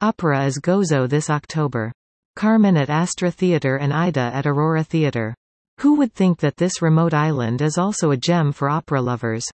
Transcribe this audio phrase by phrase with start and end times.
[0.00, 1.90] Opera is Gozo this October.
[2.36, 5.34] Carmen at Astra Theatre and Aida at Aurora Theatre.
[5.80, 9.44] Who would think that this remote island is also a gem for opera lovers?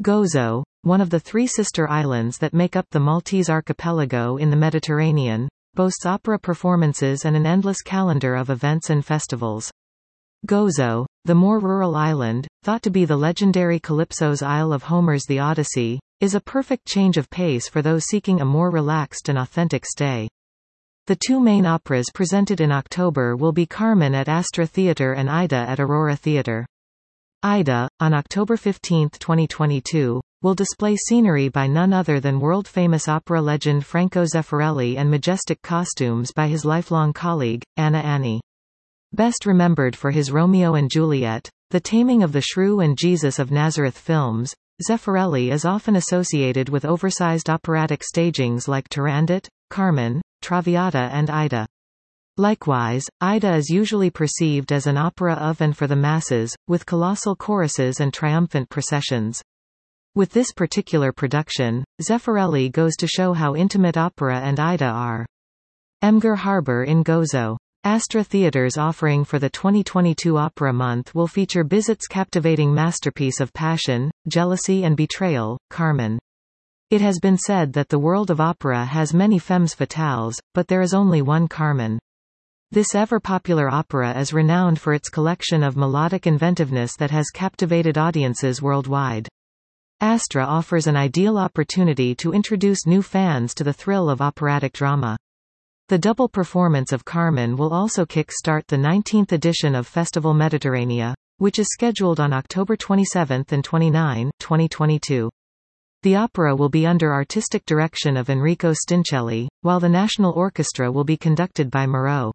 [0.00, 4.56] Gozo, one of the three sister islands that make up the Maltese archipelago in the
[4.56, 9.72] Mediterranean, boasts opera performances and an endless calendar of events and festivals.
[10.46, 15.38] Gozo, the more rural island, thought to be the legendary Calypso's Isle of Homer's The
[15.38, 19.86] Odyssey, is a perfect change of pace for those seeking a more relaxed and authentic
[19.86, 20.28] stay.
[21.06, 25.56] The two main operas presented in October will be Carmen at Astra Theatre and Aida
[25.56, 26.66] at Aurora Theatre.
[27.42, 33.86] Aida, on October 15, 2022, will display scenery by none other than world-famous opera legend
[33.86, 38.42] Franco Zeffirelli and majestic costumes by his lifelong colleague, Anna Anni.
[39.14, 43.52] Best remembered for his Romeo and Juliet, The Taming of the Shrew and Jesus of
[43.52, 44.52] Nazareth films,
[44.84, 51.64] Zeffirelli is often associated with oversized operatic stagings like Turandot, Carmen, Traviata and Aida.
[52.38, 57.36] Likewise, Aida is usually perceived as an opera of and for the masses, with colossal
[57.36, 59.40] choruses and triumphant processions.
[60.16, 65.24] With this particular production, Zeffirelli goes to show how intimate opera and Aida are.
[66.02, 67.56] Mgarr Harbor in Gozo.
[67.86, 74.10] Astra Theatre's offering for the 2022 Opera Month will feature Bizet's captivating masterpiece of passion,
[74.26, 76.18] jealousy and betrayal, Carmen.
[76.88, 80.80] It has been said that the world of opera has many femmes fatales, but there
[80.80, 81.98] is only one Carmen.
[82.70, 88.62] This ever-popular opera is renowned for its collection of melodic inventiveness that has captivated audiences
[88.62, 89.28] worldwide.
[90.00, 95.18] Astra offers an ideal opportunity to introduce new fans to the thrill of operatic drama.
[95.88, 101.58] The double performance of Carmen will also kick-start the 19th edition of Festival Mediterranea, which
[101.58, 105.28] is scheduled on October 27 and 29, 2022.
[106.02, 111.04] The opera will be under artistic direction of Enrico Stinchelli, while the National Orchestra will
[111.04, 112.32] be conducted by Moreau.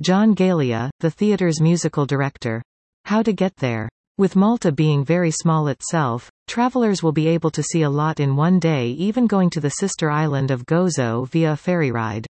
[0.00, 2.62] John Galea, the theater's musical director.
[3.04, 3.90] How to get there.
[4.16, 8.36] With Malta being very small itself, travelers will be able to see a lot in
[8.36, 12.26] one day even going to the sister island of Gozo via a ferry ride.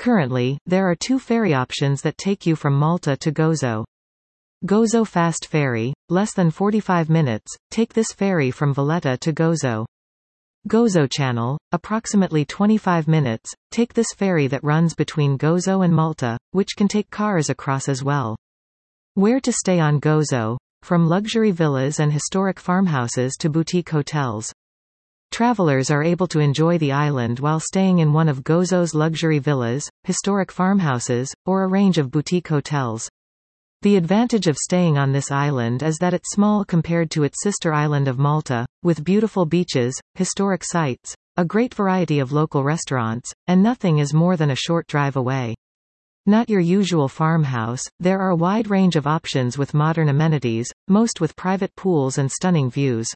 [0.00, 3.84] Currently, there are two ferry options that take you from Malta to Gozo.
[4.64, 9.84] Gozo Fast Ferry, less than 45 minutes, take this ferry from Valletta to Gozo.
[10.66, 16.76] Gozo Channel, approximately 25 minutes, take this ferry that runs between Gozo and Malta, which
[16.78, 18.38] can take cars across as well.
[19.16, 24.50] Where to stay on Gozo, from luxury villas and historic farmhouses to boutique hotels.
[25.30, 29.88] Travelers are able to enjoy the island while staying in one of Gozo's luxury villas,
[30.04, 33.08] historic farmhouses, or a range of boutique hotels.
[33.82, 37.72] The advantage of staying on this island is that it's small compared to its sister
[37.72, 43.62] island of Malta, with beautiful beaches, historic sites, a great variety of local restaurants, and
[43.62, 45.54] nothing is more than a short drive away.
[46.26, 51.20] Not your usual farmhouse, there are a wide range of options with modern amenities, most
[51.20, 53.08] with private pools and stunning views.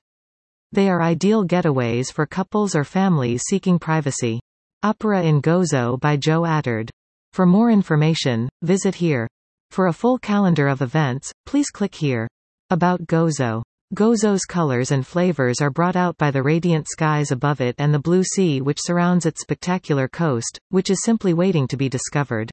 [0.74, 4.40] They are ideal getaways for couples or families seeking privacy.
[4.82, 6.90] Opera in Gozo by Joe Attard.
[7.32, 9.28] For more information, visit here.
[9.70, 12.26] For a full calendar of events, please click here.
[12.70, 13.62] About Gozo.
[13.94, 18.00] Gozo's colors and flavors are brought out by the radiant skies above it and the
[18.00, 22.50] blue sea which surrounds its spectacular coast, which is simply waiting to be discovered.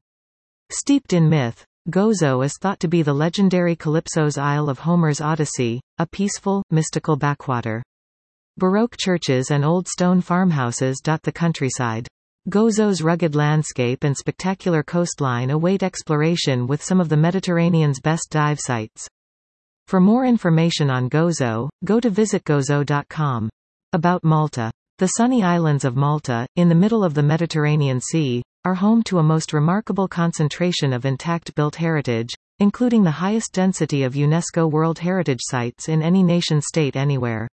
[0.70, 5.80] Steeped in myth, Gozo is thought to be the legendary Calypso's Isle of Homer's Odyssey,
[5.98, 7.82] a peaceful, mystical backwater.
[8.58, 12.06] Baroque churches and old stone farmhouses dot the countryside.
[12.50, 18.60] Gozo's rugged landscape and spectacular coastline await exploration with some of the Mediterranean's best dive
[18.60, 19.08] sites.
[19.86, 23.48] For more information on Gozo, go to visitgozo.com.
[23.94, 24.70] About Malta.
[24.98, 29.18] The sunny islands of Malta, in the middle of the Mediterranean Sea, are home to
[29.18, 34.98] a most remarkable concentration of intact built heritage, including the highest density of UNESCO World
[34.98, 37.48] Heritage Sites in any nation-state anywhere.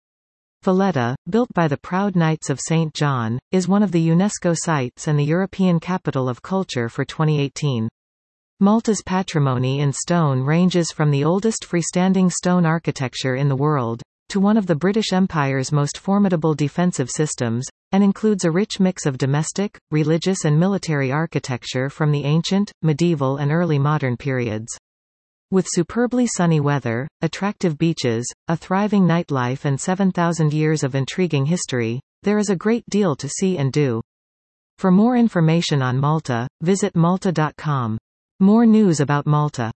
[0.64, 2.94] Valletta, built by the Proud Knights of St.
[2.94, 7.86] John, is one of the UNESCO sites and the European Capital of Culture for 2018.
[8.60, 14.00] Malta's patrimony in stone ranges from the oldest freestanding stone architecture in the world,
[14.30, 19.04] to one of the British Empire's most formidable defensive systems, and includes a rich mix
[19.04, 24.74] of domestic, religious and military architecture from the ancient, medieval and early modern periods.
[25.50, 32.00] With superbly sunny weather, attractive beaches, a thriving nightlife and 7,000 years of intriguing history,
[32.22, 34.00] there is a great deal to see and do.
[34.78, 37.98] For more information on Malta, visit malta.com.
[38.40, 39.70] More news about Malta